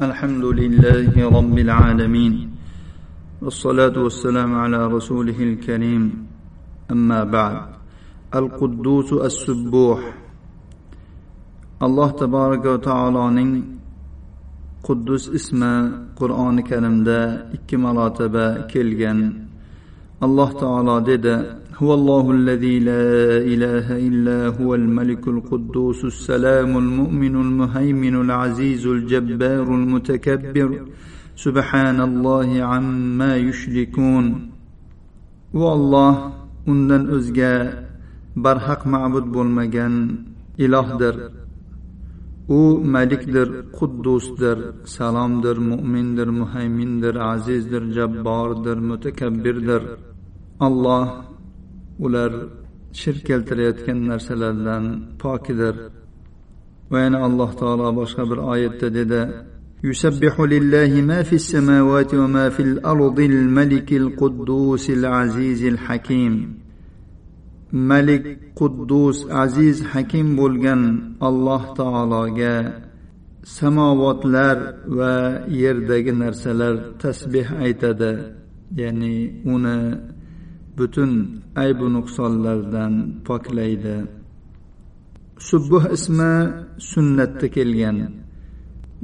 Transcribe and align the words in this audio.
الحمد 0.00 0.44
لله 0.44 1.12
رب 1.38 1.56
العالمين 1.66 2.34
والصلاة 3.42 3.96
والسلام 4.04 4.50
على 4.62 4.80
رسوله 4.86 5.38
الكريم 5.50 6.02
أما 6.90 7.24
بعد 7.24 7.56
القدوس 8.34 9.10
السبوح 9.12 10.00
الله 11.86 12.08
تبارك 12.10 12.64
وتعالى 12.64 13.62
قدوس 14.88 15.24
اسم 15.38 15.60
قرآن 16.18 16.56
كريم 16.60 16.96
دا 17.04 17.20
ikki 17.56 17.76
marotaba 17.76 18.66
kelgan 18.72 19.18
alloh 20.24 20.50
taolo 20.60 20.96
dedi 21.06 21.34
هو 21.82 21.94
الله 21.94 22.24
الذي 22.38 22.76
لا 22.90 23.10
إله 23.52 23.86
إلا 24.08 24.38
هو 24.58 24.74
الملك 24.74 25.28
القدوس 25.34 26.00
السلام 26.04 26.70
المؤمن 26.84 27.34
المهيمن 27.46 28.14
العزيز 28.24 28.86
الجبار 28.86 29.66
المتكبر 29.80 30.70
سبحان 31.36 31.98
الله 32.08 32.48
عما 32.62 33.32
يشركون 33.36 34.26
والله 35.54 36.32
undan 36.70 37.02
o'zga 37.16 37.54
barhaq 38.44 38.82
ma'bud 38.94 39.26
bo'lmagan 39.34 39.94
ilohdir 40.64 41.14
u 42.58 42.60
malikdir 42.94 43.48
quddusdir 43.78 44.58
salomdir 44.96 45.56
mo'mindir 45.70 46.28
muhaymindir 46.40 47.14
azizdir 47.32 47.82
jabbordir 47.96 48.78
mutakabbirdir 48.90 49.82
alloh 50.66 51.04
ular 52.04 52.32
shirk 53.00 53.20
keltirayotgan 53.28 53.98
narsalardan 54.10 54.84
pokidir 55.22 55.74
va 56.90 56.98
yana 57.04 57.18
alloh 57.26 57.50
taolo 57.60 57.86
boshqa 58.00 58.22
bir 58.30 58.38
oyatda 58.52 58.88
dedi 58.98 59.22
يسبح 59.90 60.34
لله 60.54 60.92
ما 61.10 61.20
في 61.28 61.36
السماوات 61.42 62.10
وما 62.14 62.46
في 62.54 62.62
الأرض 62.68 63.18
الملك 63.20 63.88
القدوس 64.02 64.90
العزيز 64.98 65.60
الحكيم 65.72 66.34
ملك 67.72 68.24
قدوس 68.60 69.18
عزيز 69.30 69.76
حكيم 69.92 70.26
بولغان 70.36 70.82
الله 71.28 71.62
تعالى 71.80 72.82
samovatlar 73.44 74.56
va 74.86 75.14
yerdagi 75.62 76.12
narsalar 76.22 76.74
tasbeh 77.02 77.48
aytadi 77.64 78.12
ya'ni 78.80 79.14
uni 79.54 79.76
butun 80.77 81.11
aybu 81.63 81.85
nuqsonlardan 81.95 82.93
poklaydi. 83.27 83.97
Subbuh 85.49 85.83
ismi 85.97 86.33
sunnatda 86.91 87.47
kelgan. 87.55 87.97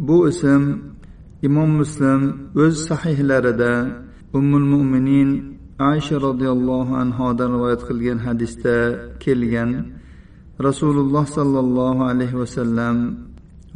Bu 0.07 0.17
ism 0.31 0.63
imom 1.47 1.71
muslim 1.81 2.21
o'z 2.63 2.75
sahihlarida 2.89 3.73
ummul 4.37 4.67
mo'minin 4.73 5.29
aysha 5.91 6.15
roziyallohu 6.27 6.93
anhodan 7.03 7.49
rivoyat 7.55 7.81
qilgan 7.89 8.19
hadisda 8.25 8.77
kelgan. 9.23 9.69
Rasululloh 10.67 11.25
sollallohu 11.37 12.01
alayhi 12.11 12.39
vasallam 12.41 12.97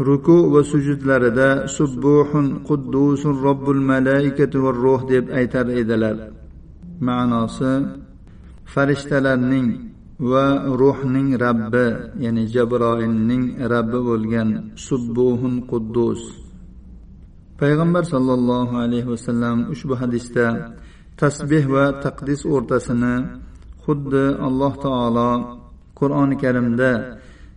ruku 0.08 0.38
va 0.54 0.62
sujudlarida 0.72 1.50
subbuhun 1.78 2.46
quddusun 2.68 3.34
robbul 3.46 3.82
malaikatu 3.92 4.58
va 4.66 4.72
ruh 4.84 5.02
deb 5.12 5.26
aytar 5.40 5.68
edilar. 5.82 6.37
Ma'nosi 7.08 7.74
farishtalarning 8.74 9.68
va 10.32 10.46
ruhning 10.82 11.30
rabbi 11.46 11.88
ya'ni 12.24 12.44
jabroilning 12.56 13.44
rabbi 13.74 14.00
bo'lgan 14.10 14.50
subbuhun 14.88 15.56
quddus. 15.72 16.22
Payg'ambar 17.62 18.04
sollallohu 18.14 18.74
alayhi 18.84 19.08
vasallam 19.14 19.58
ushbu 19.74 19.94
hadisda 20.02 20.48
tasbeh 21.22 21.66
va 21.74 21.86
taqdis 22.06 22.42
o'rtasini 22.54 23.16
xuddi 23.84 24.26
alloh 24.48 24.74
taolo 24.86 25.32
qur'oni 26.00 26.36
karimda 26.44 26.92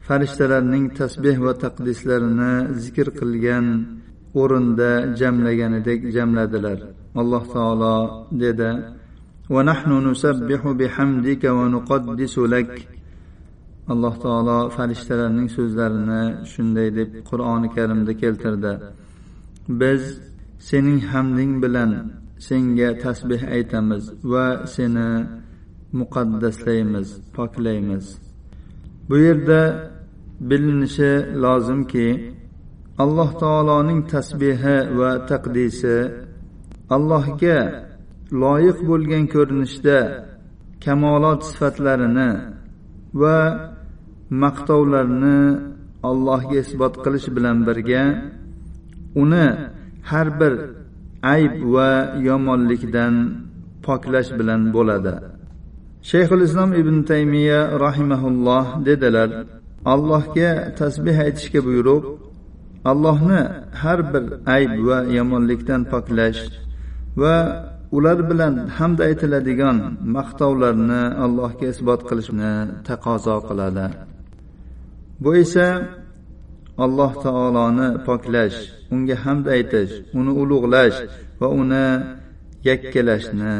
farishtalarning 0.07 0.85
tasbeh 1.01 1.37
va 1.45 1.53
taqdislarini 1.65 2.55
zikr 2.83 3.09
qilgan 3.19 3.67
o'rinda 4.41 4.91
jamlaganidek 5.21 6.01
jamladilar. 6.17 6.79
Alloh 7.21 7.45
taolo 7.55 7.97
dedi 8.43 8.71
ونحن 9.50 9.92
نسبح 10.10 10.62
بحمدك 10.80 11.44
ونقدس 11.44 12.36
لك 12.40 12.88
alloh 13.94 14.16
taolo 14.26 14.60
farishtalarning 14.76 15.50
so'zlarini 15.56 16.24
shunday 16.52 16.90
deb 16.98 17.10
qur'oni 17.30 17.68
karimda 17.76 18.14
keltirdi 18.22 18.74
biz 19.80 20.02
sening 20.68 21.00
hamding 21.12 21.54
bilan 21.64 21.92
senga 22.48 22.90
tasbeh 23.04 23.42
aytamiz 23.56 24.04
va 24.32 24.48
seni 24.76 25.10
muqaddaslaymiz 26.00 27.08
poklaymiz 27.36 28.06
bu 29.10 29.16
yerda 29.26 29.62
bilinishi 30.50 31.12
lozimki 31.44 32.08
alloh 33.04 33.30
taoloning 33.44 34.02
tasbehi 34.14 34.78
va 35.00 35.12
taqdisi 35.32 35.98
allohga 36.96 37.60
loyiq 38.43 38.79
bo'lgan 38.91 39.25
ko'rinishda 39.35 39.99
kamolot 40.85 41.41
sifatlarini 41.51 42.31
va 43.21 43.39
maqtovlarni 44.43 45.39
allohga 46.11 46.57
isbot 46.65 46.95
qilish 47.05 47.29
bilan 47.37 47.57
birga 47.69 48.03
uni 49.23 49.47
har 50.11 50.29
bir 50.41 50.53
ayb 51.35 51.55
va 51.75 51.91
yomonlikdan 52.29 53.15
poklash 53.87 54.31
bilan 54.39 54.63
bo'ladi. 54.75 55.15
Shayxul 56.11 56.43
islom 56.49 56.71
ibn 56.81 56.97
taymiya 57.11 57.61
rahimaulloh 57.85 58.67
dedilar 58.89 59.29
allohga 59.93 60.51
tasbeh 60.81 61.17
aytishga 61.27 61.61
buyruq 61.69 62.05
allohni 62.91 63.43
har 63.83 64.01
bir 64.13 64.25
ayb 64.57 64.73
va 64.87 64.99
yomonlikdan 65.17 65.81
poklash 65.93 66.41
va 67.23 67.37
ular 67.97 68.19
bilan 68.31 68.55
hamda 68.77 69.03
aytiladigan 69.11 69.79
maqtovlarni 70.17 71.03
allohga 71.25 71.67
isbot 71.73 72.01
qilishni 72.09 72.53
taqozo 72.89 73.37
qiladi. 73.49 73.87
Bu 75.23 75.31
esa 75.43 75.67
alloh 76.85 77.13
taoloni 77.25 77.89
poklash 78.07 78.59
unga 78.95 79.17
hamd 79.25 79.45
aytish 79.57 79.93
uni 80.19 80.33
ulug'lash 80.43 80.99
va 81.41 81.49
uni 81.61 81.87
yakkalashni 82.69 83.55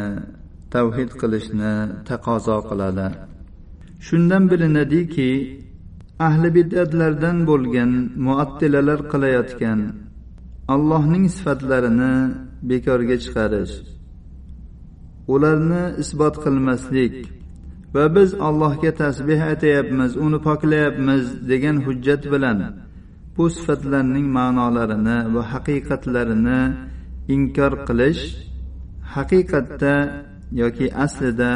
tavhid 0.75 1.11
qilishni 1.21 1.75
taqozo 2.09 2.59
qiladi. 2.71 3.07
Shundan 4.07 4.45
bilinadiki 4.51 5.31
ahli 6.29 6.49
bid'atlardan 6.57 7.39
bo'lgan 7.51 7.91
muattilalar 8.27 9.01
qilayotgan 9.13 9.81
allohning 10.75 11.25
sifatlarini 11.37 12.15
bekorga 12.71 13.17
chiqarish 13.25 13.75
ularni 15.35 15.83
isbot 16.03 16.35
qilmaslik 16.45 17.15
va 17.95 18.05
biz 18.17 18.31
allohga 18.49 18.93
tasbeh 19.03 19.41
aytyapmiz 19.51 20.13
uni 20.27 20.39
poklayapmiz 20.49 21.25
degan 21.51 21.77
hujjat 21.87 22.23
bilan 22.33 22.59
bu 23.37 23.45
sifatlarning 23.57 24.27
ma'nolarini 24.39 25.19
va 25.35 25.43
haqiqatlarini 25.53 26.61
inkor 27.35 27.73
qilish 27.89 28.23
haqiqatda 29.15 29.95
yoki 30.63 30.87
aslida 31.05 31.53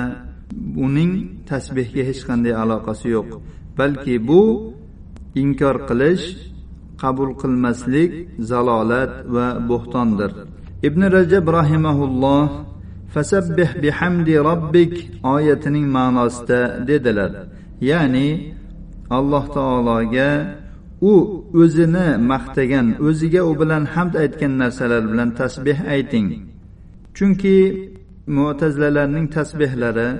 uning 0.86 1.12
tasbehga 1.50 2.02
hech 2.08 2.20
qanday 2.28 2.54
aloqasi 2.62 3.06
yo'q. 3.16 3.28
Balki 3.78 4.14
bu 4.28 4.42
inkor 5.42 5.76
qilish 5.88 6.24
qabul 7.02 7.30
qilmaslik 7.40 8.10
zalolat 8.50 9.12
va 9.34 9.46
bo'xtondir. 9.70 10.30
Ibn 10.88 11.02
rajab 11.16 11.46
rahimaulloh 11.58 12.46
fasabbih 13.14 13.70
bihamdi 13.82 14.34
robbik 14.48 14.94
oyatining 15.34 15.86
ma'nosida 15.96 16.60
dedilar. 16.88 17.32
Ya'ni 17.90 18.28
alloh 19.18 19.44
taologa 19.56 20.30
u 21.12 21.14
o'zini 21.62 22.08
maqtagan 22.32 22.86
o'ziga 23.08 23.42
u 23.50 23.52
bilan 23.60 23.84
hamd 23.94 24.14
aytgan 24.22 24.52
narsalar 24.62 25.02
bilan 25.12 25.30
tasbeh 25.40 25.78
ayting. 25.94 26.28
Chunki 27.16 27.56
mo'tazlalarning 28.36 29.26
tasbehlari 29.36 30.10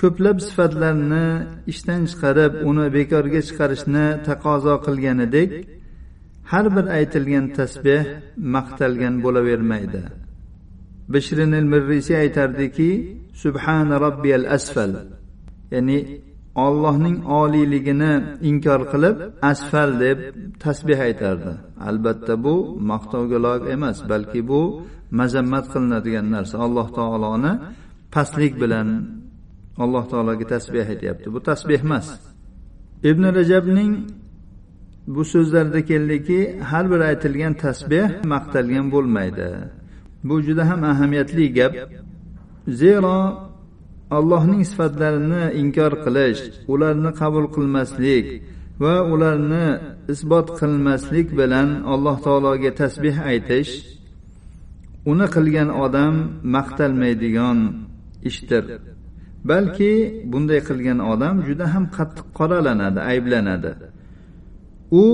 ko'plab 0.00 0.38
sifatlarni 0.46 1.26
ishdan 1.72 2.02
chiqarib 2.10 2.52
uni 2.70 2.86
bekorga 2.96 3.40
chiqarishni 3.48 4.06
taqozo 4.28 4.74
qilganidek 4.86 5.50
har 6.50 6.66
bir 6.74 6.86
aytilgan 6.98 7.46
tasbeh 7.58 8.02
maqtalgan 8.54 9.14
bo'lavermaydi. 9.24 10.02
Bishrin 11.12 11.52
mirrisiy 11.72 12.16
aytardiki 12.24 12.90
subhana 13.42 13.96
robbiyal 14.06 14.44
asfal. 14.56 14.92
Ya'ni 15.74 15.98
ollohning 16.66 17.16
oliyligini 17.40 18.12
inkor 18.50 18.80
qilib 18.92 19.16
asfal 19.52 19.90
deb 20.04 20.18
tasbeh 20.64 20.98
aytardi. 21.08 21.52
Albatta 21.88 22.34
bu 22.44 22.54
maqtovga 22.90 23.38
loyiq 23.46 23.64
emas 23.76 23.98
balki 24.10 24.40
bu 24.50 24.60
mazammat 25.20 25.66
qilinadigan 25.72 26.26
narsa. 26.34 26.54
Alloh 26.66 26.88
taoloni 26.98 27.52
pastlik 28.14 28.54
bilan 28.62 28.88
alloh 29.84 30.04
taologa 30.12 30.46
tasbeh 30.54 30.86
aytyapti. 30.92 31.26
Bu 31.34 31.40
tasbeh 31.50 31.80
emas. 31.86 32.06
Ibn 33.10 33.24
rajabning 33.38 33.92
bu 35.14 35.22
so'zlarida 35.32 35.80
keldiki 35.90 36.38
har 36.70 36.84
bir 36.92 37.00
aytilgan 37.10 37.54
tasbeh 37.64 38.06
maqtalgan 38.32 38.86
bo'lmaydi. 38.94 39.48
Bu 40.26 40.34
juda 40.46 40.64
ham 40.70 40.80
ahamiyatli 40.92 41.44
gap. 41.58 41.72
Zero 42.80 43.18
allohning 44.16 44.62
sifatlarini 44.70 45.42
inkor 45.60 45.92
qilish 46.04 46.40
ularni 46.72 47.10
qabul 47.20 47.46
qilmaslik 47.54 48.26
va 48.82 48.94
ularni 49.12 49.66
isbot 50.12 50.48
qilmaslik 50.60 51.28
bilan 51.40 51.68
alloh 51.92 52.16
taologa 52.26 52.70
tasbeh 52.80 53.16
aytish 53.30 53.72
uni 55.10 55.26
qilgan 55.34 55.68
odam 55.84 56.14
maqtalmaydigan 56.56 57.58
ishdir. 58.28 58.64
Balki 59.50 59.92
bunday 60.32 60.60
qilgan 60.68 60.98
odam 61.12 61.36
juda 61.46 61.66
ham 61.74 61.84
qattiq 61.96 62.26
qoralanadi 62.38 63.00
ayblanadi. 63.12 63.72
U 65.02 65.04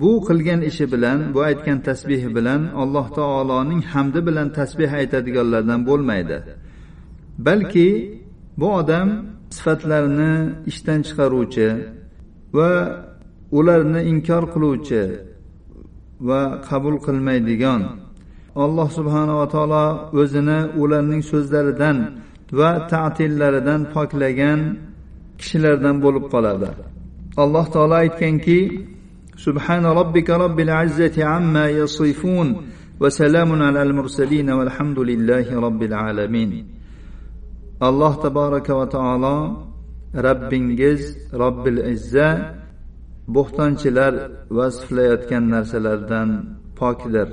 bu 0.00 0.12
qilgan 0.28 0.60
ishi 0.70 0.86
bilan 0.92 1.18
bu 1.34 1.40
aytgan 1.48 1.78
tasbehi 1.88 2.28
bilan 2.36 2.60
alloh 2.82 3.06
taoloning 3.18 3.82
hamdi 3.92 4.20
bilan 4.28 4.48
tasbeh 4.58 4.90
aytadiganlardan 5.00 5.80
bo'lmaydi. 5.88 6.38
Balki 7.46 7.88
bu 8.60 8.66
odam 8.80 9.08
sifatlarini 9.56 10.34
ishdan 10.70 11.00
chiqaruvchi 11.06 11.68
va 12.56 12.70
ularni 13.58 14.00
inkor 14.12 14.44
qiluvchi 14.54 15.02
va 16.28 16.40
qabul 16.68 16.96
qilmaydigan. 17.06 17.82
Alloh 18.64 18.88
subhanava 18.98 19.46
taolo 19.54 19.86
o'zini 20.20 20.58
ularning 20.82 21.22
so'zlaridan 21.30 21.96
va 22.58 22.70
ta'tillaridan 22.92 23.80
poklagan 23.94 24.60
kishilardan 25.40 25.96
bo'lib 26.04 26.24
qoladi 26.34 26.70
alloh 27.42 27.66
taolo 27.74 27.94
aytganki 28.04 28.58
سبحان 29.39 29.85
ربك 29.85 30.29
رب 30.29 30.59
العزة 30.59 31.25
عما 31.25 31.65
يصفون 31.69 32.47
وسلام 33.01 33.49
على 33.61 33.81
المرسلين 33.81 34.49
والحمد 34.49 34.99
لله 34.99 35.59
رب 35.59 35.81
العالمين 35.83 36.51
alloh 37.81 38.13
taboraka 38.23 38.71
va 38.79 38.87
taolo 38.97 39.37
rabbingiz 40.27 41.01
robbil 41.41 41.77
izza 41.93 42.29
bo'xtonchilar 43.35 44.13
vasflayotgan 44.57 45.43
narsalardan 45.55 46.29
pokdir 46.79 47.27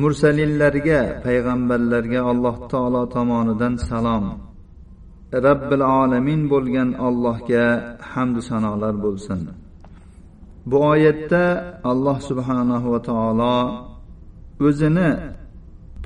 mursalinlarga 0.00 1.00
payg'ambarlarga 1.24 2.20
alloh 2.32 2.56
taolo 2.72 3.02
tomonidan 3.16 3.74
salom 3.88 4.24
robbil 5.46 5.82
olamin 6.02 6.40
bo'lgan 6.52 6.88
allohga 7.06 7.64
hamdu 8.12 8.40
sanolar 8.50 8.94
bo'lsin 9.04 9.40
Bu 10.69 10.77
oyatda 10.91 11.43
alloh 11.91 12.17
subhanahu 12.29 12.87
va 12.93 12.99
taolo 13.09 13.57
o'zini 14.67 15.09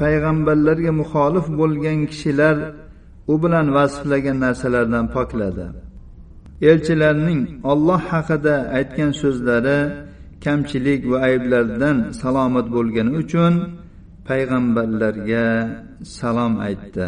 payg'ambarlarga 0.01 0.91
muxolif 1.01 1.45
bo'lgan 1.59 1.99
kishilar 2.11 2.57
u 3.31 3.35
bilan 3.43 3.67
vasflagan 3.77 4.37
narsalardan 4.45 5.05
pokladi. 5.15 5.65
Elchilarning 6.71 7.41
olloh 7.71 8.01
haqida 8.13 8.55
aytgan 8.77 9.11
so'zlari 9.21 9.79
kamchilik 10.45 11.01
va 11.11 11.17
ayblardan 11.29 11.97
salomat 12.21 12.67
bo'lgani 12.75 13.11
uchun 13.21 13.53
payg'ambarlarga 14.27 15.47
salom 16.17 16.53
aytdi. 16.67 17.07